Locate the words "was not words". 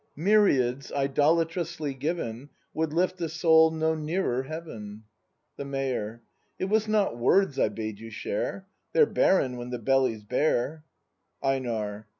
6.65-7.59